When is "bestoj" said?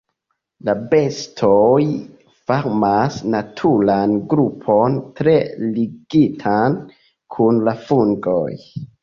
0.93-1.83